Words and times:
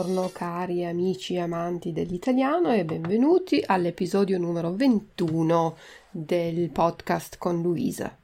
Buongiorno 0.00 0.30
cari 0.32 0.86
amici 0.86 1.34
e 1.34 1.40
amanti 1.40 1.92
dell'italiano 1.92 2.72
e 2.72 2.86
benvenuti 2.86 3.62
all'episodio 3.66 4.38
numero 4.38 4.74
21 4.74 5.76
del 6.08 6.70
podcast 6.70 7.36
con 7.36 7.60
Luisa. 7.60 8.16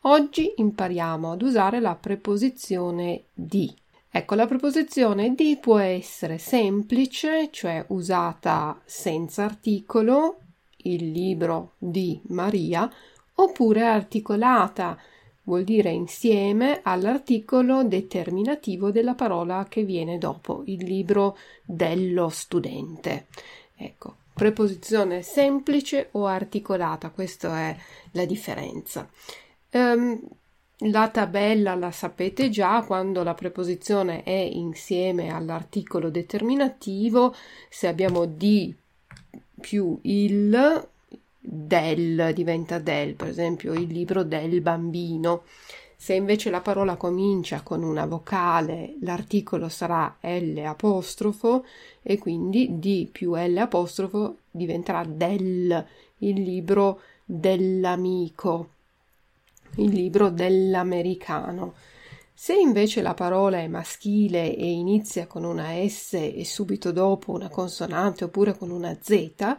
Oggi 0.00 0.54
impariamo 0.56 1.30
ad 1.30 1.42
usare 1.42 1.78
la 1.78 1.94
preposizione 1.94 3.26
di. 3.32 3.72
Ecco, 4.10 4.34
la 4.34 4.48
preposizione 4.48 5.36
di 5.36 5.56
può 5.60 5.78
essere 5.78 6.38
semplice, 6.38 7.50
cioè 7.52 7.84
usata 7.90 8.80
senza 8.84 9.44
articolo, 9.44 10.38
il 10.78 11.08
libro 11.08 11.74
di 11.78 12.20
Maria, 12.30 12.90
oppure 13.34 13.82
articolata, 13.86 14.98
vuol 15.44 15.64
dire 15.64 15.90
insieme 15.90 16.80
all'articolo 16.82 17.82
determinativo 17.84 18.90
della 18.90 19.14
parola 19.14 19.66
che 19.68 19.84
viene 19.84 20.18
dopo, 20.18 20.62
il 20.66 20.84
libro 20.84 21.36
dello 21.64 22.28
studente. 22.28 23.26
Ecco, 23.76 24.16
preposizione 24.32 25.22
semplice 25.22 26.08
o 26.12 26.26
articolata, 26.26 27.10
questa 27.10 27.58
è 27.58 27.76
la 28.12 28.24
differenza. 28.24 29.08
Um, 29.70 30.20
la 30.86 31.08
tabella 31.10 31.76
la 31.76 31.92
sapete 31.92 32.50
già 32.50 32.82
quando 32.82 33.22
la 33.22 33.34
preposizione 33.34 34.24
è 34.24 34.30
insieme 34.30 35.32
all'articolo 35.32 36.10
determinativo, 36.10 37.34
se 37.68 37.86
abbiamo 37.86 38.24
di 38.24 38.74
più 39.60 39.96
il 40.02 40.90
del 41.44 42.32
diventa 42.32 42.78
del, 42.78 43.14
per 43.14 43.28
esempio 43.28 43.72
il 43.74 43.88
libro 43.88 44.22
del 44.22 44.60
bambino. 44.60 45.42
Se 45.96 46.14
invece 46.14 46.50
la 46.50 46.60
parola 46.60 46.96
comincia 46.96 47.62
con 47.62 47.82
una 47.82 48.06
vocale, 48.06 48.96
l'articolo 49.00 49.68
sarà 49.68 50.16
L 50.20 50.58
apostrofo 50.58 51.64
e 52.02 52.18
quindi 52.18 52.78
D 52.78 53.06
più 53.06 53.34
L 53.34 53.56
apostrofo 53.56 54.38
diventerà 54.50 55.04
del, 55.04 55.84
il 56.18 56.42
libro 56.42 57.00
dell'amico, 57.24 58.68
il 59.76 59.90
libro 59.90 60.30
dell'americano. 60.30 61.74
Se 62.34 62.54
invece 62.54 63.02
la 63.02 63.14
parola 63.14 63.58
è 63.58 63.68
maschile 63.68 64.56
e 64.56 64.68
inizia 64.68 65.28
con 65.28 65.44
una 65.44 65.68
S 65.86 66.14
e 66.14 66.44
subito 66.44 66.90
dopo 66.90 67.30
una 67.30 67.48
consonante 67.48 68.24
oppure 68.24 68.56
con 68.56 68.70
una 68.70 68.96
Z, 69.00 69.56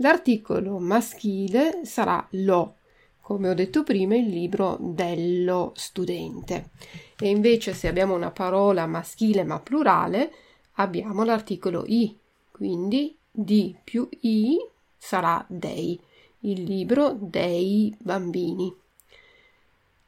L'articolo 0.00 0.78
maschile 0.78 1.84
sarà 1.84 2.26
lo, 2.30 2.76
come 3.20 3.50
ho 3.50 3.54
detto 3.54 3.82
prima, 3.82 4.16
il 4.16 4.28
libro 4.28 4.78
dello 4.80 5.72
studente. 5.76 6.70
E 7.18 7.28
invece 7.28 7.74
se 7.74 7.86
abbiamo 7.86 8.14
una 8.14 8.30
parola 8.30 8.86
maschile 8.86 9.44
ma 9.44 9.60
plurale, 9.60 10.32
abbiamo 10.74 11.22
l'articolo 11.22 11.84
i, 11.86 12.16
quindi 12.50 13.14
di 13.30 13.76
più 13.84 14.08
i 14.22 14.56
sarà 14.96 15.44
dei, 15.46 16.00
il 16.40 16.62
libro 16.62 17.14
dei 17.20 17.94
bambini. 17.98 18.74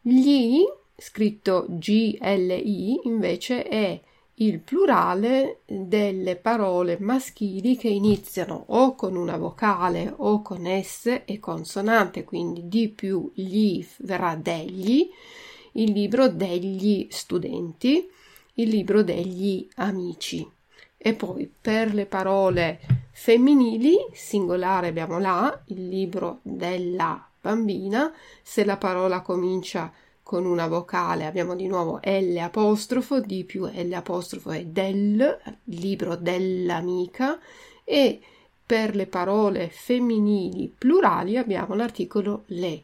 Gli, 0.00 0.64
scritto 0.96 1.66
GLI, 1.68 3.00
invece 3.04 3.68
è 3.68 4.00
il 4.36 4.60
plurale 4.60 5.60
delle 5.66 6.36
parole 6.36 6.98
maschili 6.98 7.76
che 7.76 7.88
iniziano 7.88 8.64
o 8.68 8.94
con 8.94 9.14
una 9.14 9.36
vocale 9.36 10.12
o 10.16 10.40
con 10.42 10.66
S 10.82 11.22
e 11.24 11.38
consonante, 11.38 12.24
quindi 12.24 12.66
di 12.66 12.88
più 12.88 13.30
gli 13.34 13.86
verrà 13.98 14.34
degli, 14.34 15.08
il 15.72 15.92
libro 15.92 16.28
degli 16.28 17.06
studenti, 17.10 18.08
il 18.54 18.68
libro 18.68 19.02
degli 19.02 19.68
amici. 19.76 20.48
E 20.96 21.14
poi 21.14 21.52
per 21.60 21.92
le 21.92 22.06
parole 22.06 22.80
femminili, 23.10 23.96
singolare 24.12 24.88
abbiamo 24.88 25.18
là, 25.18 25.62
il 25.66 25.88
libro 25.88 26.38
della 26.42 27.28
bambina, 27.40 28.12
se 28.42 28.64
la 28.64 28.76
parola 28.76 29.20
comincia 29.20 29.92
con 29.92 30.11
una 30.30 30.66
vocale 30.66 31.26
abbiamo 31.26 31.54
di 31.54 31.66
nuovo 31.66 32.00
L 32.02 32.36
apostrofo, 32.38 33.20
D 33.20 33.44
più 33.44 33.66
L 33.66 33.92
apostrofo 33.92 34.50
è 34.50 34.64
del, 34.64 35.38
libro 35.64 36.16
dell'amica 36.16 37.38
e 37.84 38.20
per 38.64 38.94
le 38.94 39.06
parole 39.06 39.68
femminili 39.68 40.72
plurali 40.76 41.36
abbiamo 41.36 41.74
l'articolo 41.74 42.44
le, 42.46 42.82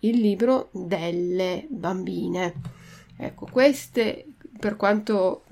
il 0.00 0.18
libro 0.18 0.68
delle 0.72 1.66
bambine. 1.68 2.54
Ecco, 3.16 3.46
queste 3.50 4.26
per 4.58 4.76
quanto 4.76 5.44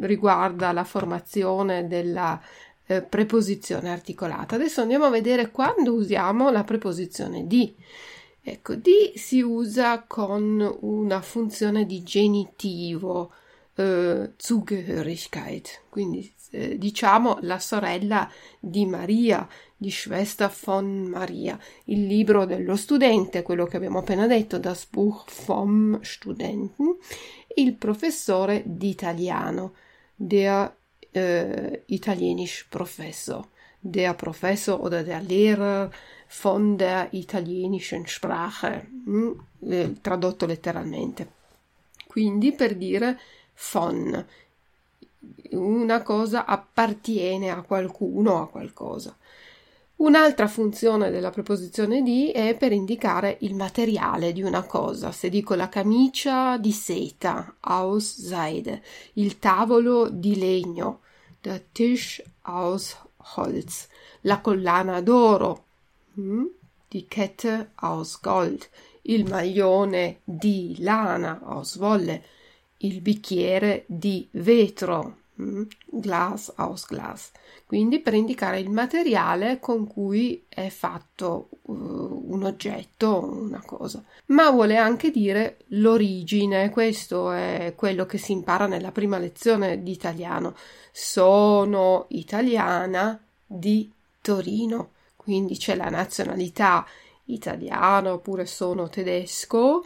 riguarda 0.00 0.72
la 0.72 0.84
formazione 0.84 1.86
della 1.86 2.40
eh, 2.86 3.02
preposizione 3.02 3.90
articolata. 3.90 4.54
Adesso 4.54 4.80
andiamo 4.80 5.04
a 5.04 5.10
vedere 5.10 5.50
quando 5.50 5.92
usiamo 5.92 6.50
la 6.50 6.64
preposizione 6.64 7.46
di. 7.46 7.74
Ecco, 8.48 8.76
di 8.76 9.10
si 9.16 9.40
usa 9.40 10.04
con 10.06 10.76
una 10.82 11.20
funzione 11.20 11.84
di 11.84 12.04
genitivo, 12.04 13.32
eh, 13.74 14.34
Zugehörigkeit, 14.36 15.82
quindi 15.88 16.32
eh, 16.52 16.78
diciamo 16.78 17.38
la 17.40 17.58
sorella 17.58 18.30
di 18.60 18.86
Maria, 18.86 19.48
di 19.76 19.90
Schwester 19.90 20.54
von 20.62 21.06
Maria, 21.08 21.58
il 21.86 22.06
libro 22.06 22.44
dello 22.44 22.76
studente, 22.76 23.42
quello 23.42 23.66
che 23.66 23.78
abbiamo 23.78 23.98
appena 23.98 24.28
detto, 24.28 24.58
das 24.58 24.86
Buch 24.86 25.28
vom 25.28 26.00
Studenten, 26.02 26.96
il 27.56 27.74
professore 27.74 28.62
di 28.64 28.90
italiano, 28.90 29.74
der 30.14 30.72
äh, 31.10 31.82
italienisch 31.86 32.68
Professor, 32.68 33.48
der 33.90 34.14
Professor 34.14 34.80
oder 34.80 35.02
der 35.02 35.20
Lehrer, 35.20 35.90
von 36.26 36.76
der 36.76 37.08
italienischen 37.12 38.06
Sprache, 38.06 38.86
hm, 39.04 39.40
eh, 39.62 39.92
tradotto 40.02 40.46
letteralmente. 40.46 41.28
Quindi 42.06 42.52
per 42.52 42.74
dire 42.74 43.18
von, 43.54 44.24
una 45.50 46.02
cosa 46.02 46.44
appartiene 46.44 47.50
a 47.50 47.62
qualcuno 47.62 48.42
a 48.42 48.48
qualcosa. 48.48 49.16
Un'altra 49.96 50.46
funzione 50.46 51.10
della 51.10 51.30
preposizione 51.30 52.02
di 52.02 52.30
è 52.30 52.54
per 52.54 52.70
indicare 52.72 53.38
il 53.40 53.54
materiale 53.54 54.32
di 54.32 54.42
una 54.42 54.62
cosa. 54.64 55.10
Se 55.10 55.30
dico 55.30 55.54
la 55.54 55.70
camicia 55.70 56.58
di 56.58 56.70
seta, 56.70 57.54
aus 57.60 58.20
Seide, 58.20 58.82
il 59.14 59.38
tavolo 59.38 60.10
di 60.10 60.36
legno, 60.36 61.00
der 61.40 61.62
Tisch 61.72 62.22
aus 62.42 62.94
Holz, 63.34 63.88
la 64.22 64.40
collana 64.40 65.00
d'oro, 65.00 65.64
hm? 66.14 66.44
die 66.88 67.06
Kette 67.06 67.72
aus 67.76 68.20
Gold, 68.20 68.68
il 69.02 69.28
maglione 69.28 70.20
di 70.24 70.76
lana 70.78 71.40
aus 71.44 71.76
Wolle, 71.78 72.22
il 72.78 73.00
bicchiere 73.00 73.84
di 73.86 74.28
vetro, 74.32 75.16
hm? 75.36 75.62
Glas 75.86 76.52
aus 76.56 76.86
Glas. 76.86 77.30
Quindi 77.66 78.00
per 78.00 78.14
indicare 78.14 78.60
il 78.60 78.70
materiale 78.70 79.58
con 79.58 79.86
cui 79.86 80.44
è 80.48 80.68
fatto 80.68 81.48
uh, 81.62 82.24
un 82.28 82.42
oggetto, 82.44 83.24
una 83.24 83.62
cosa. 83.64 84.02
Ma 84.26 84.50
vuole 84.50 84.76
anche 84.76 85.10
dire 85.10 85.58
l'origine, 85.68 86.70
questo 86.70 87.32
è 87.32 87.74
quello 87.76 88.06
che 88.06 88.18
si 88.18 88.32
impara 88.32 88.66
nella 88.66 88.92
prima 88.92 89.18
lezione 89.18 89.82
di 89.82 89.92
italiano. 89.92 90.54
Sono 90.92 92.06
italiana 92.08 93.20
di 93.46 93.90
Torino 94.20 94.90
quindi 95.26 95.56
c'è 95.56 95.74
la 95.74 95.88
nazionalità 95.88 96.86
italiana 97.24 98.12
oppure 98.12 98.46
sono 98.46 98.88
tedesco, 98.88 99.84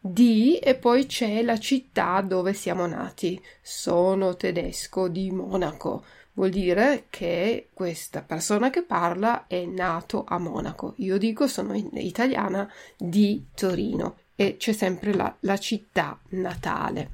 di 0.00 0.56
e 0.58 0.74
poi 0.74 1.06
c'è 1.06 1.42
la 1.42 1.58
città 1.58 2.20
dove 2.20 2.52
siamo 2.52 2.86
nati. 2.86 3.40
Sono 3.60 4.36
tedesco 4.36 5.08
di 5.08 5.30
Monaco. 5.30 6.04
Vuol 6.34 6.50
dire 6.50 7.06
che 7.08 7.68
questa 7.72 8.20
persona 8.20 8.70
che 8.70 8.82
parla 8.82 9.46
è 9.46 9.64
nato 9.64 10.24
a 10.28 10.38
Monaco. 10.38 10.94
Io 10.98 11.16
dico 11.16 11.46
sono 11.46 11.74
italiana 11.74 12.70
di 12.96 13.46
Torino 13.54 14.18
e 14.36 14.56
c'è 14.58 14.72
sempre 14.72 15.14
la, 15.14 15.34
la 15.40 15.56
città 15.56 16.18
natale. 16.30 17.10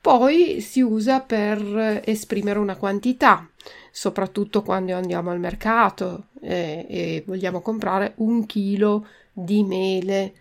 Poi 0.00 0.60
si 0.60 0.80
usa 0.80 1.20
per 1.20 2.02
esprimere 2.04 2.58
una 2.58 2.76
quantità, 2.76 3.48
soprattutto 3.90 4.62
quando 4.62 4.94
andiamo 4.94 5.30
al 5.30 5.38
mercato 5.38 6.28
eh, 6.40 6.86
e 6.88 7.24
vogliamo 7.26 7.60
comprare 7.60 8.14
un 8.16 8.46
chilo 8.46 9.06
di 9.32 9.62
mele, 9.62 10.32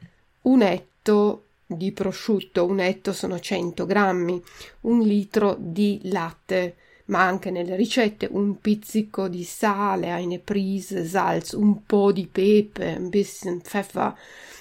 un 0.43 0.61
etto 0.61 1.43
di 1.71 1.92
prosciutto, 1.92 2.66
un 2.66 2.80
etto 2.80 3.13
sono 3.13 3.39
100 3.39 3.86
grammi, 3.86 4.42
un 4.81 5.01
litro 5.01 5.56
di 5.60 6.00
latte, 6.06 6.75
ma 7.06 7.21
anche 7.21 7.51
nelle 7.51 7.75
ricette 7.75 8.27
un 8.31 8.60
pizzico 8.60 9.27
di 9.27 9.44
sale, 9.44 10.10
eine 10.10 10.39
Prise 10.39 11.06
Salz, 11.06 11.51
un 11.51 11.83
po' 11.83 12.12
di 12.12 12.25
pepe, 12.25 12.95
un 12.98 13.10
bisschen 13.10 13.62
Pfeffer. 13.62 14.16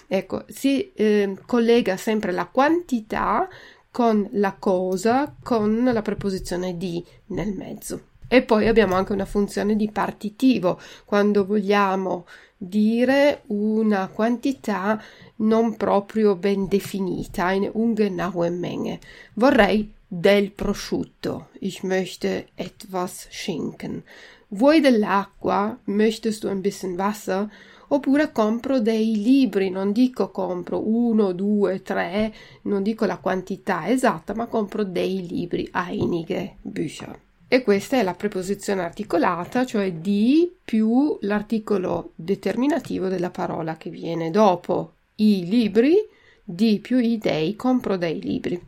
Ecco, 0.06 0.44
si 0.48 0.92
eh, 0.92 1.34
collega 1.46 1.96
sempre 1.96 2.32
la 2.32 2.46
quantità 2.46 3.48
con 3.90 4.28
la 4.32 4.54
cosa, 4.58 5.34
con 5.42 5.84
la 5.84 6.02
preposizione 6.02 6.76
di 6.76 7.02
nel 7.28 7.54
mezzo. 7.54 8.02
E 8.28 8.42
poi 8.42 8.68
abbiamo 8.68 8.94
anche 8.94 9.14
una 9.14 9.24
funzione 9.24 9.74
di 9.76 9.90
partitivo, 9.90 10.78
quando 11.06 11.46
vogliamo 11.46 12.26
dire 12.58 13.42
una 13.46 14.08
quantità 14.08 15.00
non 15.36 15.76
proprio 15.76 16.34
ben 16.34 16.66
definita, 16.66 17.46
eine 17.46 17.70
ungenaue 17.72 18.50
Menge. 18.50 18.98
Vorrei 19.34 19.90
del 20.06 20.50
prosciutto. 20.50 21.48
Ich 21.60 21.82
möchte 21.82 22.48
etwas 22.56 23.28
Schinken. 23.30 24.02
Vuoi 24.48 24.80
dell'acqua? 24.80 25.78
Möchtest 25.84 26.42
du 26.42 26.48
ein 26.48 26.60
bisschen 26.60 26.96
Wasser? 26.96 27.48
Oppure 27.90 28.32
compro 28.32 28.80
dei 28.80 29.16
libri, 29.22 29.70
non 29.70 29.92
dico 29.92 30.30
compro 30.30 30.86
uno, 30.86 31.32
due, 31.32 31.80
tre, 31.80 32.34
non 32.62 32.82
dico 32.82 33.06
la 33.06 33.16
quantità 33.16 33.88
esatta, 33.88 34.34
ma 34.34 34.46
compro 34.46 34.84
dei 34.84 35.26
libri, 35.26 35.68
einige 35.72 36.56
Bücher. 36.60 37.27
E 37.50 37.62
questa 37.62 37.96
è 37.96 38.02
la 38.02 38.12
preposizione 38.12 38.82
articolata, 38.82 39.64
cioè 39.64 39.90
di 39.94 40.52
più 40.62 41.16
l'articolo 41.22 42.12
determinativo 42.14 43.08
della 43.08 43.30
parola 43.30 43.78
che 43.78 43.88
viene 43.88 44.30
dopo 44.30 44.92
i 45.16 45.48
libri, 45.48 45.96
di 46.44 46.78
più 46.78 46.98
i 46.98 47.16
dei, 47.16 47.56
compro 47.56 47.96
dei 47.96 48.20
libri. 48.20 48.60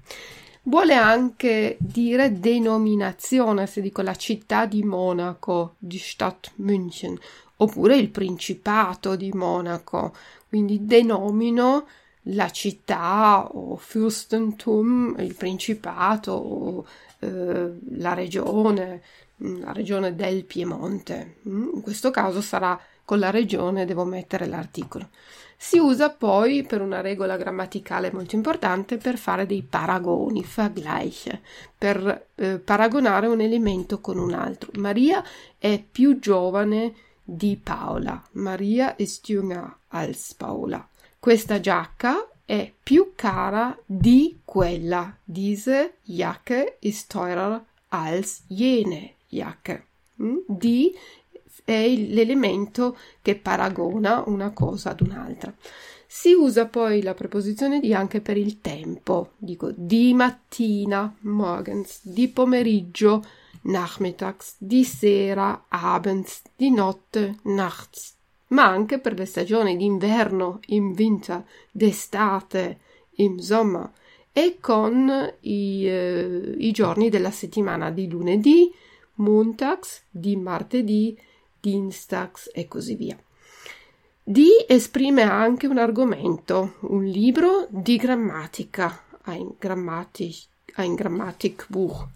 Vuole 0.62 0.94
anche 0.94 1.76
dire 1.78 2.40
denominazione, 2.40 3.66
se 3.66 3.82
dico 3.82 4.00
la 4.00 4.14
città 4.14 4.64
di 4.64 4.82
Monaco, 4.82 5.74
di 5.78 5.98
Stadt 5.98 6.52
München, 6.56 7.18
oppure 7.56 7.96
il 7.96 8.08
Principato 8.08 9.14
di 9.14 9.30
Monaco, 9.32 10.14
quindi 10.48 10.86
denomino 10.86 11.86
la 12.24 12.50
città 12.50 13.48
o 13.52 13.76
Fürstentum, 13.76 15.14
il 15.18 15.34
Principato 15.34 16.32
o 16.32 16.86
eh, 17.20 17.72
la 17.96 18.14
regione, 18.14 19.02
mm, 19.42 19.60
la 19.60 19.72
regione 19.72 20.14
del 20.14 20.44
Piemonte. 20.44 21.36
Mm, 21.48 21.68
in 21.74 21.80
questo 21.80 22.10
caso 22.10 22.40
sarà 22.40 22.78
con 23.04 23.18
la 23.18 23.30
regione, 23.30 23.86
devo 23.86 24.04
mettere 24.04 24.46
l'articolo. 24.46 25.08
Si 25.62 25.78
usa 25.78 26.08
poi 26.10 26.62
per 26.62 26.80
una 26.80 27.02
regola 27.02 27.36
grammaticale 27.36 28.10
molto 28.12 28.34
importante 28.34 28.96
per 28.96 29.18
fare 29.18 29.44
dei 29.44 29.62
paragoni, 29.62 30.42
Vergleiche, 30.42 31.40
per 31.76 32.28
eh, 32.34 32.58
paragonare 32.58 33.26
un 33.26 33.40
elemento 33.40 34.00
con 34.00 34.16
un 34.16 34.32
altro. 34.32 34.70
Maria 34.76 35.22
è 35.58 35.82
più 35.82 36.18
giovane 36.18 36.94
di 37.22 37.60
Paola. 37.62 38.22
Maria 38.32 38.94
ist 38.96 39.24
jünger 39.26 39.76
als 39.88 40.32
Paola. 40.34 40.86
Questa 41.20 41.60
giacca 41.60 42.30
è 42.46 42.72
più 42.82 43.12
cara 43.14 43.78
di 43.84 44.40
quella. 44.42 45.14
Diese 45.22 45.96
Jacke 46.02 46.78
ist 46.80 47.12
teurer 47.12 47.62
als 47.88 48.40
jene 48.46 49.16
Jacke. 49.28 49.84
Mm? 50.22 50.38
Di 50.46 50.96
è 51.62 51.86
l'elemento 51.88 52.96
che 53.20 53.36
paragona 53.36 54.22
una 54.28 54.52
cosa 54.52 54.92
ad 54.92 55.02
un'altra. 55.02 55.54
Si 56.06 56.32
usa 56.32 56.64
poi 56.64 57.02
la 57.02 57.12
preposizione 57.12 57.80
di 57.80 57.92
anche 57.92 58.22
per 58.22 58.38
il 58.38 58.62
tempo. 58.62 59.32
Dico 59.36 59.72
di 59.76 60.14
mattina, 60.14 61.14
morgens, 61.20 62.00
di 62.02 62.28
pomeriggio, 62.28 63.22
nachmittags, 63.64 64.54
di 64.56 64.84
sera, 64.84 65.66
abends, 65.68 66.40
di 66.56 66.70
notte, 66.70 67.40
nachts 67.42 68.16
ma 68.50 68.66
anche 68.66 68.98
per 68.98 69.14
le 69.14 69.26
stagioni 69.26 69.76
d'inverno, 69.76 70.60
in 70.66 70.94
winter, 70.96 71.44
d'estate, 71.70 72.78
in 73.16 73.40
sommer 73.40 73.90
e 74.32 74.58
con 74.60 75.34
i, 75.40 75.86
eh, 75.86 76.54
i 76.58 76.70
giorni 76.70 77.08
della 77.08 77.30
settimana 77.30 77.90
di 77.90 78.08
lunedì, 78.08 78.72
montags, 79.14 80.04
di 80.10 80.36
martedì, 80.36 81.18
dienstags 81.60 82.50
e 82.52 82.66
così 82.68 82.94
via. 82.94 83.18
Di 84.22 84.48
esprime 84.66 85.22
anche 85.22 85.66
un 85.66 85.78
argomento, 85.78 86.74
un 86.80 87.04
libro 87.04 87.66
di 87.68 87.96
grammatica, 87.96 89.04
ein, 89.24 89.54
Grammatik, 89.58 90.46
ein 90.76 90.94
Grammatikbuch, 90.94 92.06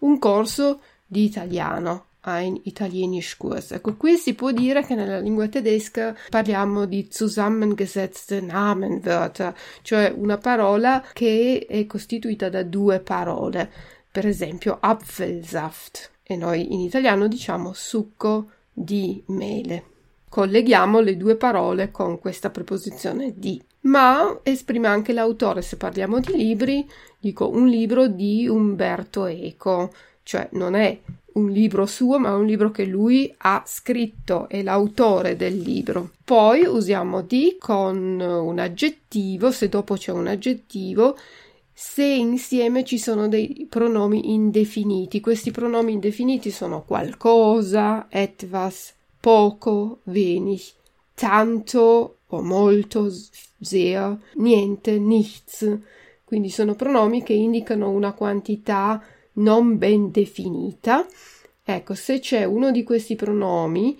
un 0.00 0.18
corso 0.18 0.80
di 1.06 1.24
italiano, 1.24 2.06
ein 2.24 2.58
Italienischkurs. 2.62 3.72
Ecco, 3.72 3.96
qui 3.96 4.16
si 4.16 4.34
può 4.34 4.50
dire 4.50 4.84
che 4.84 4.94
nella 4.94 5.18
lingua 5.18 5.48
tedesca 5.48 6.16
parliamo 6.30 6.86
di 6.86 7.08
zusammengesetzte 7.10 8.40
Namenwörter, 8.40 9.54
cioè 9.82 10.12
una 10.16 10.38
parola 10.38 11.04
che 11.12 11.66
è 11.68 11.86
costituita 11.86 12.48
da 12.48 12.62
due 12.62 13.00
parole, 13.00 13.70
per 14.10 14.26
esempio 14.26 14.78
Apfelsaft, 14.80 16.10
e 16.22 16.36
noi 16.36 16.72
in 16.72 16.80
italiano 16.80 17.28
diciamo 17.28 17.72
succo 17.72 18.50
di 18.72 19.22
mele. 19.26 19.84
Colleghiamo 20.28 21.00
le 21.00 21.16
due 21.16 21.36
parole 21.36 21.90
con 21.90 22.18
questa 22.18 22.50
preposizione 22.50 23.34
di, 23.36 23.62
ma 23.82 24.40
esprime 24.42 24.88
anche 24.88 25.12
l'autore. 25.12 25.62
Se 25.62 25.76
parliamo 25.76 26.18
di 26.18 26.34
libri, 26.34 26.88
dico 27.20 27.48
un 27.48 27.68
libro 27.68 28.08
di 28.08 28.48
Umberto 28.48 29.26
Eco, 29.26 29.92
cioè 30.24 30.48
non 30.52 30.74
è 30.74 30.98
un 31.34 31.50
libro 31.50 31.86
suo, 31.86 32.18
ma 32.18 32.34
un 32.34 32.46
libro 32.46 32.70
che 32.70 32.84
lui 32.84 33.32
ha 33.38 33.62
scritto, 33.66 34.48
è 34.48 34.62
l'autore 34.62 35.36
del 35.36 35.56
libro. 35.56 36.10
Poi 36.24 36.64
usiamo 36.64 37.22
di 37.22 37.56
con 37.58 38.20
un 38.20 38.58
aggettivo, 38.58 39.50
se 39.50 39.68
dopo 39.68 39.94
c'è 39.94 40.12
un 40.12 40.26
aggettivo, 40.26 41.16
se 41.72 42.04
insieme 42.04 42.84
ci 42.84 42.98
sono 42.98 43.28
dei 43.28 43.66
pronomi 43.68 44.32
indefiniti. 44.32 45.20
Questi 45.20 45.50
pronomi 45.50 45.92
indefiniti 45.92 46.50
sono 46.50 46.82
qualcosa, 46.82 48.06
etwas, 48.08 48.94
poco, 49.18 50.00
wenig, 50.04 50.60
tanto 51.14 52.18
o 52.26 52.42
molto, 52.42 53.12
sehr, 53.58 54.16
niente, 54.34 54.98
nichts. 54.98 55.78
Quindi 56.24 56.48
sono 56.48 56.74
pronomi 56.74 57.22
che 57.22 57.32
indicano 57.32 57.90
una 57.90 58.12
quantità 58.12 59.02
non 59.34 59.78
ben 59.78 60.10
definita. 60.10 61.06
Ecco, 61.62 61.94
se 61.94 62.18
c'è 62.18 62.44
uno 62.44 62.70
di 62.70 62.82
questi 62.82 63.16
pronomi 63.16 63.98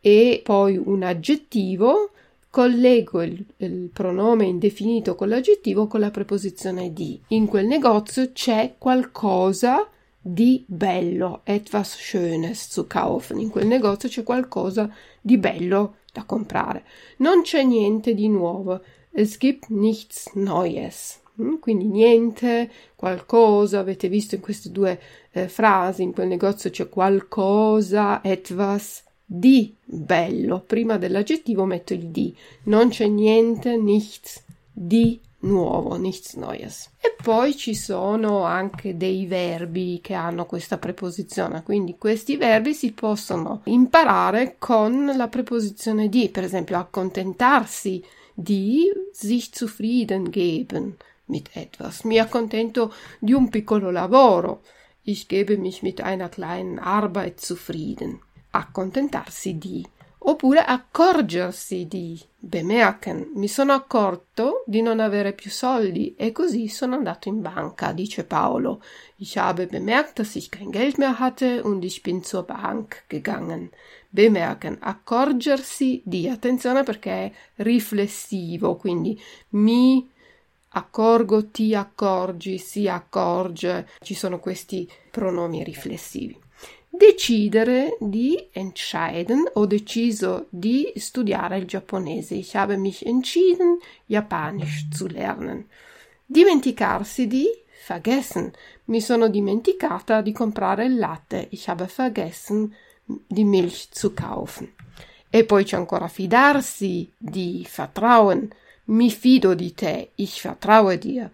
e 0.00 0.40
poi 0.42 0.76
un 0.76 1.02
aggettivo, 1.02 2.10
collego 2.50 3.22
il, 3.22 3.44
il, 3.58 3.90
pronome 3.92 4.44
indefinito 4.44 5.14
con 5.14 5.28
l'aggettivo 5.28 5.86
con 5.86 6.00
la 6.00 6.10
preposizione 6.10 6.92
di. 6.92 7.20
In 7.28 7.46
quel 7.46 7.66
negozio 7.66 8.32
c'è 8.32 8.74
qualcosa 8.78 9.88
di 10.20 10.64
bello, 10.66 11.40
etwas 11.44 11.96
Schönes 11.96 12.68
zu 12.68 12.86
kaufen. 12.86 13.38
In 13.38 13.50
quel 13.50 13.66
negozio 13.66 14.08
c'è 14.08 14.22
qualcosa 14.22 14.92
di 15.20 15.38
bello 15.38 15.96
da 16.12 16.24
comprare. 16.24 16.84
Non 17.18 17.42
c'è 17.42 17.62
niente 17.62 18.14
di 18.14 18.28
nuovo. 18.28 18.82
Es 19.12 19.38
gibt 19.38 19.70
nichts 19.70 20.30
Neues. 20.34 21.19
Mm, 21.40 21.54
quindi 21.60 21.86
niente, 21.86 22.70
qualcosa, 22.94 23.78
avete 23.78 24.08
visto 24.08 24.34
in 24.34 24.42
queste 24.42 24.70
due 24.70 25.00
eh, 25.32 25.48
frasi, 25.48 26.02
in 26.02 26.12
quel 26.12 26.28
negozio 26.28 26.70
c'è 26.70 26.88
qualcosa, 26.88 28.22
etwas 28.22 29.02
di 29.24 29.74
bello. 29.84 30.60
Prima 30.60 30.98
dell'aggettivo 30.98 31.64
metto 31.64 31.94
il 31.94 32.08
di. 32.08 32.34
Non 32.64 32.90
c'è 32.90 33.06
niente, 33.06 33.76
nichts 33.76 34.42
di 34.72 35.18
nuovo, 35.40 35.96
nichts 35.96 36.34
Neues. 36.34 36.90
E 37.00 37.14
poi 37.22 37.56
ci 37.56 37.74
sono 37.74 38.42
anche 38.42 38.96
dei 38.96 39.26
verbi 39.26 40.00
che 40.02 40.14
hanno 40.14 40.46
questa 40.46 40.78
preposizione, 40.78 41.62
quindi 41.62 41.96
questi 41.96 42.36
verbi 42.36 42.74
si 42.74 42.92
possono 42.92 43.62
imparare 43.64 44.56
con 44.58 45.12
la 45.16 45.28
preposizione 45.28 46.08
di, 46.08 46.28
per 46.28 46.44
esempio 46.44 46.76
accontentarsi 46.78 48.02
di 48.34 48.90
sich 49.12 49.50
zufrieden 49.52 50.30
geben 50.30 50.96
mit 51.30 51.48
etwas. 51.54 52.02
Mi 52.02 52.18
accontento 52.18 52.92
di 53.18 53.32
un 53.32 53.48
piccolo 53.48 53.90
lavoro. 53.90 54.62
Ich 55.02 55.26
gebe 55.26 55.56
mich 55.56 55.82
mit 55.82 56.00
einer 56.00 56.28
kleinen 56.28 56.78
Arbeit 56.78 57.40
zufrieden. 57.40 58.20
Accontentarsi 58.50 59.56
di 59.56 59.86
oppure 60.22 60.64
accorgersi 60.64 61.86
di 61.86 62.20
bemerken. 62.36 63.30
Mi 63.34 63.48
sono 63.48 63.72
accorto 63.72 64.64
di 64.66 64.82
non 64.82 65.00
avere 65.00 65.32
più 65.32 65.50
soldi 65.50 66.14
e 66.16 66.32
così 66.32 66.68
sono 66.68 66.94
andato 66.94 67.28
in 67.28 67.40
banca, 67.40 67.92
dice 67.92 68.24
Paolo. 68.24 68.82
Ich 69.16 69.36
habe 69.36 69.66
bemerkt, 69.66 70.18
dass 70.18 70.34
ich 70.34 70.50
kein 70.50 70.70
Geld 70.70 70.98
mehr 70.98 71.18
hatte 71.18 71.62
und 71.62 71.84
ich 71.84 72.02
bin 72.02 72.22
zur 72.22 72.42
Bank 72.42 73.04
gegangen. 73.08 73.70
Bemerken, 74.10 74.76
accorgersi 74.80 76.02
di, 76.04 76.28
attenzione 76.28 76.82
perché 76.82 77.10
è 77.10 77.32
riflessivo, 77.56 78.76
quindi 78.76 79.18
mi 79.50 80.08
accorgo, 80.70 81.50
ti 81.50 81.74
accorgi, 81.74 82.58
si 82.58 82.88
accorge, 82.88 83.88
ci 84.00 84.14
sono 84.14 84.38
questi 84.38 84.90
pronomi 85.10 85.62
riflessivi 85.64 86.48
decidere 86.90 87.96
di 87.98 88.48
entscheiden, 88.52 89.48
ho 89.54 89.64
deciso 89.64 90.48
di 90.50 90.92
studiare 90.96 91.56
il 91.56 91.64
giapponese. 91.64 92.34
Ich 92.34 92.54
habe 92.54 92.76
mich 92.76 93.06
entschieden, 93.06 93.78
Japanisch 94.06 94.88
zu 94.92 95.06
lernen. 95.06 95.66
Dimenticarsi 96.26 97.26
di 97.26 97.46
vergessen. 97.86 98.52
Mi 98.86 99.00
sono 99.00 99.28
dimenticata 99.28 100.20
di 100.20 100.32
comprare 100.32 100.84
il 100.84 100.98
latte. 100.98 101.46
Ich 101.50 101.68
habe 101.68 101.86
vergessen, 101.86 102.74
die 103.04 103.44
Milch 103.44 103.88
zu 103.92 104.12
kaufen. 104.12 104.70
E 105.30 105.44
poi 105.44 105.64
c'è 105.64 105.76
ancora 105.76 106.08
fidarsi 106.08 107.10
di 107.16 107.64
vertrauen. 107.66 108.52
Mi 108.90 109.08
fido 109.08 109.54
di 109.54 109.72
te, 109.72 110.10
ich 110.16 110.40
vertraue 110.40 110.98
dir. 110.98 111.30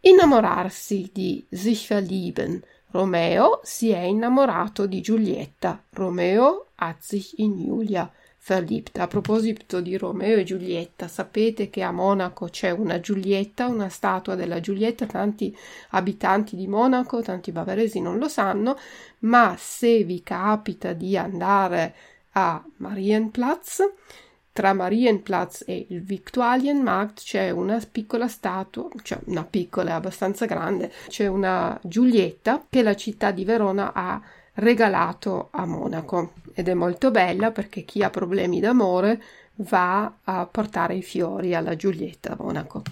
Innamorarsi 0.00 1.10
di 1.12 1.46
sich 1.48 1.86
verlieben. 1.86 2.64
Romeo 2.90 3.60
si 3.62 3.90
è 3.90 4.00
innamorato 4.00 4.86
di 4.86 5.00
Giulietta. 5.00 5.84
Romeo 5.90 6.66
hat 6.74 7.00
sich 7.02 7.38
in 7.38 7.56
Julia 7.58 8.10
verliebt. 8.38 8.98
A 8.98 9.06
proposito 9.06 9.80
di 9.80 9.96
Romeo 9.96 10.38
e 10.38 10.42
Giulietta, 10.42 11.06
sapete 11.06 11.70
che 11.70 11.82
a 11.82 11.92
Monaco 11.92 12.46
c'è 12.46 12.70
una 12.70 12.98
Giulietta, 12.98 13.68
una 13.68 13.88
statua 13.88 14.34
della 14.34 14.58
Giulietta, 14.58 15.06
tanti 15.06 15.56
abitanti 15.90 16.56
di 16.56 16.66
Monaco, 16.66 17.22
tanti 17.22 17.52
bavaresi 17.52 18.00
non 18.00 18.18
lo 18.18 18.28
sanno, 18.28 18.76
ma 19.20 19.54
se 19.56 20.02
vi 20.02 20.24
capita 20.24 20.92
di 20.92 21.16
andare 21.16 21.94
a 22.32 22.60
Marienplatz, 22.78 23.82
tra 24.52 24.72
Marienplatz 24.72 25.64
e 25.66 25.86
il 25.88 26.02
Viktualienmarkt 26.02 27.22
c'è 27.22 27.50
una 27.50 27.80
piccola 27.90 28.28
statua, 28.28 28.88
cioè 29.02 29.18
una 29.26 29.44
piccola, 29.44 29.94
abbastanza 29.94 30.46
grande, 30.46 30.92
c'è 31.08 31.26
una 31.26 31.78
Giulietta 31.82 32.66
che 32.68 32.82
la 32.82 32.96
città 32.96 33.30
di 33.30 33.44
Verona 33.44 33.92
ha 33.92 34.20
regalato 34.54 35.48
a 35.52 35.64
Monaco 35.64 36.32
ed 36.52 36.68
è 36.68 36.74
molto 36.74 37.10
bella 37.10 37.50
perché 37.52 37.82
chi 37.82 38.02
ha 38.02 38.10
problemi 38.10 38.60
d'amore 38.60 39.22
va 39.56 40.12
a 40.24 40.46
portare 40.46 40.94
i 40.94 41.02
fiori 41.02 41.54
alla 41.54 41.76
Giulietta 41.76 42.32
a 42.32 42.36
Monaco. 42.38 42.82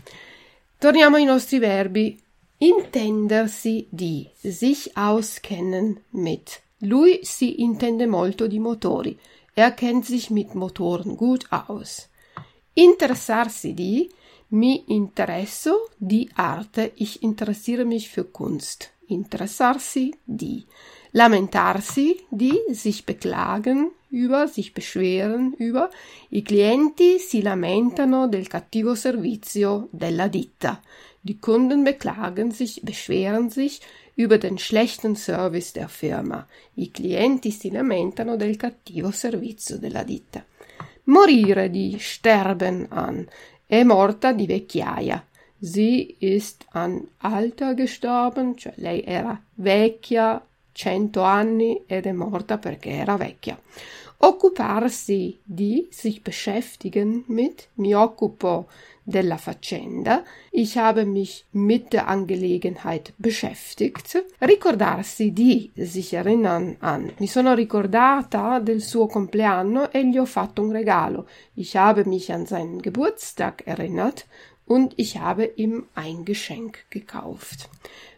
Torniamo 0.78 1.16
ai 1.16 1.24
nostri 1.24 1.58
verbi. 1.58 2.20
Intendersi 2.60 3.86
di 3.88 4.28
sich 4.36 4.90
auskennen 4.92 6.02
mit. 6.10 6.60
Lui 6.78 7.20
si 7.22 7.62
intende 7.62 8.06
molto 8.06 8.48
di 8.48 8.58
motori. 8.58 9.18
Er 9.58 9.72
kennt 9.72 10.06
sich 10.06 10.30
mit 10.30 10.54
Motoren 10.54 11.16
gut 11.16 11.50
aus. 11.50 12.08
Interessarsi 12.74 13.74
di 13.74 14.08
mi 14.50 14.84
interesso 14.86 15.88
di 15.98 16.30
arte, 16.32 16.92
ich 16.94 17.24
interessiere 17.24 17.84
mich 17.84 18.08
für 18.08 18.22
Kunst. 18.22 18.92
Interessarsi 19.08 20.14
di 20.24 20.64
lamentarsi 21.10 22.24
di 22.30 22.52
sich 22.70 23.04
beklagen 23.04 23.90
über, 24.10 24.46
sich 24.46 24.74
beschweren 24.74 25.54
über. 25.54 25.90
I 26.30 26.42
clienti 26.42 27.18
si 27.18 27.42
lamentano 27.42 28.28
del 28.28 28.46
cattivo 28.46 28.94
servizio 28.94 29.88
della 29.90 30.28
ditta. 30.28 30.80
Die 31.20 31.38
Kunden 31.40 31.82
beklagen 31.82 32.52
sich, 32.52 32.82
beschweren 32.84 33.50
sich 33.50 33.80
über 34.18 34.38
den 34.38 34.58
schlechten 34.58 35.14
Service 35.14 35.72
der 35.72 35.88
Firma. 35.88 36.44
I 36.74 36.90
clienti 36.90 37.52
si 37.52 37.70
lamentano 37.70 38.36
del 38.36 38.56
cattivo 38.56 39.12
servizio 39.12 39.78
della 39.78 40.02
ditta. 40.02 40.44
Morire 41.04 41.70
di 41.70 41.96
sterben 42.00 42.86
an. 42.90 43.26
È 43.64 43.82
morta 43.84 44.32
di 44.32 44.46
vecchiaia. 44.46 45.24
Sie 45.60 46.16
ist 46.18 46.64
an 46.70 47.06
Alter 47.18 47.74
gestorben, 47.74 48.56
cioè 48.56 48.72
lei 48.76 49.02
era 49.04 49.40
vecchia, 49.54 50.44
cento 50.72 51.22
anni 51.22 51.82
ed 51.86 52.06
è 52.06 52.12
morta 52.12 52.58
perché 52.58 52.90
era 52.90 53.16
vecchia. 53.16 53.58
Occuparsi 54.18 55.38
di, 55.44 55.86
sich 55.90 56.22
beschäftigen 56.22 57.22
mit, 57.26 57.68
mi 57.74 57.94
occupo 57.94 58.66
della 59.08 59.38
faccenda, 59.38 60.22
ich 60.50 60.76
habe 60.76 61.06
mich 61.06 61.46
mit 61.52 61.94
der 61.94 62.08
Angelegenheit 62.08 63.14
beschäftigt, 63.16 64.22
ricordarsi 64.38 65.32
di, 65.32 65.70
sich 65.74 66.12
erinnern 66.12 66.76
an, 66.80 67.12
mi 67.18 67.26
sono 67.26 67.54
ricordata 67.54 68.60
del 68.60 68.82
suo 68.82 69.06
compleanno 69.06 69.90
e 69.90 70.06
gli 70.06 70.18
ho 70.18 70.26
fatto 70.26 70.60
un 70.60 70.72
regalo, 70.72 71.26
ich 71.54 71.74
habe 71.74 72.04
mich 72.04 72.30
an 72.30 72.44
seinen 72.44 72.82
Geburtstag 72.82 73.62
erinnert 73.66 74.26
und 74.66 74.92
ich 74.96 75.16
habe 75.16 75.52
ihm 75.56 75.86
ein 75.94 76.26
Geschenk 76.26 76.84
gekauft. 76.90 77.70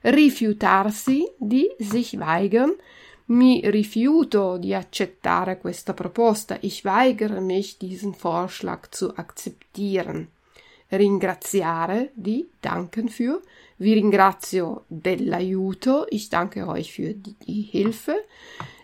Rifiutarsi 0.02 1.24
di, 1.38 1.70
sich 1.78 2.18
weigern, 2.18 2.72
mi 3.26 3.60
rifiuto 3.64 4.58
di 4.58 4.74
accettare 4.74 5.58
questa 5.58 5.94
proposta, 5.94 6.58
ich 6.62 6.84
weigere 6.84 7.40
mich, 7.40 7.78
diesen 7.78 8.12
Vorschlag 8.12 8.90
zu 8.90 9.16
akzeptieren 9.16 10.26
ringraziare 10.90 12.10
di 12.14 12.48
danken 12.60 13.08
für. 13.08 13.40
Vi 13.76 13.94
ringrazio 13.94 14.84
dell'aiuto, 14.88 16.06
ich 16.10 16.28
danke 16.28 16.66
euch 16.66 16.92
für 16.92 17.14
die, 17.14 17.34
die 17.46 17.62
Hilfe. 17.62 18.24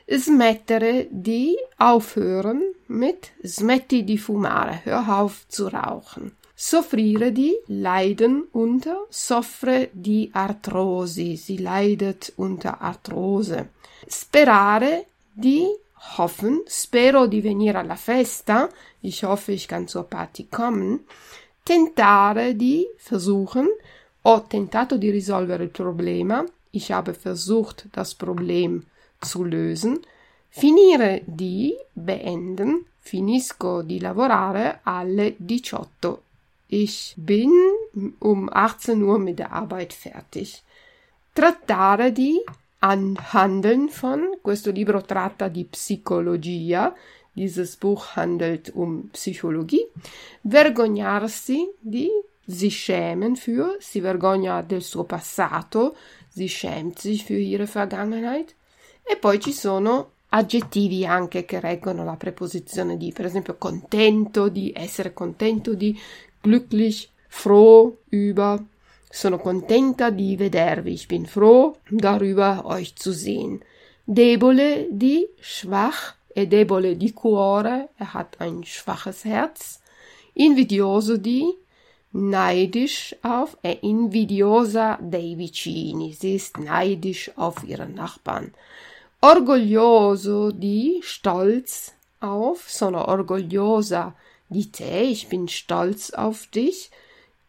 Smettere 0.09 1.09
di 1.11 1.57
aufhören 1.77 2.63
mit 2.87 3.33
smetti 3.43 4.05
di 4.05 4.17
fumare, 4.19 4.81
hör 4.85 5.21
auf 5.21 5.47
zu 5.49 5.69
rauchen. 5.69 6.37
Soffrire 6.55 7.33
di 7.33 7.55
leiden 7.67 8.47
unter, 8.53 9.07
soffre 9.11 9.91
di 9.93 10.31
artrosi, 10.33 11.37
sie 11.37 11.59
leidet 11.59 12.33
unter 12.37 12.81
Arthrose. 12.81 13.69
Sperare 14.07 15.07
di 15.31 15.67
hoffen, 16.17 16.63
spero 16.67 17.27
di 17.27 17.43
venire 17.43 17.79
alla 17.79 17.97
festa, 17.97 18.71
ich 19.03 19.25
hoffe, 19.25 19.53
ich 19.53 19.69
kann 19.69 19.89
zur 19.89 20.05
Party 20.05 20.47
kommen 20.49 21.05
tentare 21.67 22.55
di 22.55 22.87
versuchen, 22.97 23.67
ho 24.23 24.43
tentato 24.47 24.97
di 24.97 25.11
risolvere 25.11 25.65
il 25.65 25.71
problema, 25.71 26.45
ich 26.71 26.93
habe 26.93 27.13
versucht, 27.13 27.89
das 27.91 28.15
Problem 28.15 28.85
zu 29.21 29.43
lösen, 29.43 29.99
finire 30.49 31.23
di 31.25 31.75
beenden, 31.93 32.85
finisco 33.01 33.83
di 33.83 33.99
lavorare 33.99 34.79
alle 34.85 35.35
18. 35.41 36.19
Ich 36.69 37.15
bin 37.17 37.51
um 38.21 38.49
18 38.49 39.03
Uhr 39.03 39.19
mit 39.19 39.41
der 39.41 39.51
Arbeit 39.51 39.93
fertig. 39.93 40.63
Trattare 41.33 42.13
di 42.13 42.41
anhandeln 42.79 43.89
von, 43.89 44.39
questo 44.41 44.71
libro 44.71 45.03
tratta 45.03 45.49
di 45.49 45.65
psicologia, 45.65 46.95
Dieses 47.37 47.77
Buch 47.77 48.17
handelt 48.17 48.73
um 48.75 49.11
Psychologie. 49.13 49.87
Vergognarsi 50.43 51.69
di 51.81 52.11
si 52.47 52.71
schämen 52.71 53.37
für, 53.37 53.77
si 53.81 54.01
vergogna 54.01 54.63
del 54.63 54.83
suo 54.83 55.05
passato, 55.05 55.95
si 56.31 56.49
schämt 56.49 56.99
sich 56.99 57.25
für 57.25 57.39
ihre 57.39 57.67
Vergangenheit. 57.67 58.55
E 59.03 59.17
poi 59.17 59.39
ci 59.39 59.53
sono 59.53 60.13
aggettivi 60.31 61.05
anche 61.07 61.45
che 61.45 61.61
reggono 61.61 62.05
la 62.05 62.17
preposizione 62.17 62.97
di, 62.97 63.13
per 63.13 63.27
esempio, 63.27 63.57
contento 63.57 64.49
di, 64.49 64.73
essere 64.75 65.13
contento 65.13 65.75
di, 65.75 65.99
glücklich, 66.41 67.11
froh 67.29 67.99
über, 68.09 68.63
sono 69.09 69.39
contenta 69.39 70.11
di 70.11 70.37
vedervi, 70.37 70.93
ich 70.93 71.07
bin 71.07 71.27
froh 71.27 71.77
darüber, 71.89 72.65
euch 72.65 72.95
zu 72.97 73.13
sehen. 73.13 73.63
Debole 74.05 74.89
di, 74.91 75.29
schwach, 75.39 76.17
debole 76.45 76.97
di 76.97 77.13
cuore, 77.15 77.89
er 77.97 78.13
hat 78.13 78.41
ein 78.41 78.63
schwaches 78.65 79.25
Herz, 79.25 79.81
invidioso 80.35 81.17
di, 81.17 81.57
neidisch 82.13 83.17
auf, 83.23 83.57
è 83.63 83.79
invidiosa 83.81 84.99
dei 85.01 85.37
vicini, 85.37 86.13
sie 86.13 86.35
ist 86.35 86.59
neidisch 86.59 87.31
auf 87.37 87.65
ihren 87.65 87.95
Nachbarn, 87.95 88.53
orgoglioso 89.21 90.51
di, 90.51 91.01
stolz 91.03 91.95
auf, 92.21 92.69
sono 92.69 93.09
orgogliosa 93.09 94.15
di 94.49 94.71
te, 94.71 95.01
ich 95.01 95.29
bin 95.29 95.49
stolz 95.49 96.11
auf 96.11 96.47
dich, 96.49 96.91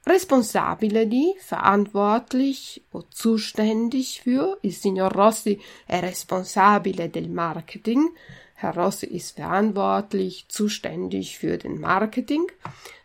Responsabile 0.07 1.05
di, 1.05 1.35
verantwortlich 1.37 2.81
o 2.93 3.01
zuständig 3.09 4.21
für, 4.21 4.57
il 4.61 4.71
signor 4.71 5.11
Rossi 5.11 5.59
è 5.85 5.99
responsabile 5.99 7.09
del 7.09 7.27
marketing, 7.27 8.13
Herr 8.59 8.75
Rossi 8.75 9.05
ist 9.05 9.35
verantwortlich, 9.35 10.45
zuständig 10.49 11.37
für 11.37 11.57
den 11.57 11.79
Marketing, 11.79 12.45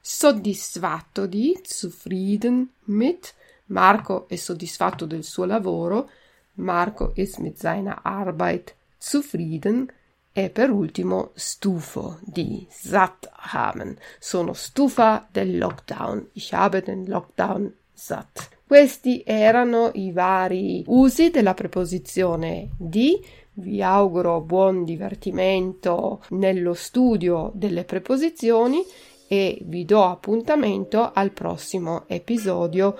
soddisfatto 0.02 1.26
di, 1.26 1.58
zufrieden 1.62 2.70
mit, 2.86 3.34
Marco 3.66 4.26
è 4.28 4.36
soddisfatto 4.36 5.04
del 5.04 5.24
suo 5.24 5.44
lavoro, 5.44 6.08
Marco 6.54 7.12
ist 7.16 7.38
mit 7.38 7.58
seiner 7.58 8.06
Arbeit 8.06 8.74
zufrieden, 8.98 9.92
e 10.32 10.48
per 10.48 10.70
ultimo 10.70 11.32
stufo 11.34 12.18
di 12.22 12.66
satt 12.70 13.28
haben. 13.32 13.98
Sono 14.18 14.54
stufa 14.54 15.28
del 15.30 15.58
lockdown. 15.58 16.28
Ich 16.32 16.54
habe 16.54 16.80
den 16.82 17.06
lockdown 17.06 17.72
satt. 17.92 18.48
Questi 18.66 19.22
erano 19.26 19.90
i 19.92 20.12
vari 20.12 20.82
usi 20.86 21.30
della 21.30 21.52
preposizione 21.52 22.70
di. 22.78 23.22
Vi 23.54 23.82
auguro 23.82 24.40
buon 24.40 24.84
divertimento 24.84 26.22
nello 26.30 26.74
studio 26.74 27.50
delle 27.54 27.84
preposizioni 27.84 28.82
e 29.28 29.58
vi 29.64 29.84
do 29.84 30.04
appuntamento 30.04 31.10
al 31.12 31.32
prossimo 31.32 32.04
episodio. 32.06 32.96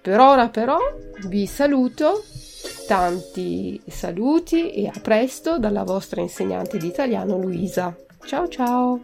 Per 0.00 0.18
ora 0.18 0.48
però 0.48 0.78
vi 1.28 1.46
saluto 1.46 2.22
Tanti 2.86 3.80
saluti 3.88 4.70
e 4.70 4.86
a 4.86 4.92
presto 5.02 5.58
dalla 5.58 5.82
vostra 5.82 6.20
insegnante 6.20 6.78
di 6.78 6.86
italiano 6.86 7.36
Luisa. 7.36 7.96
Ciao 8.24 8.46
ciao! 8.46 9.00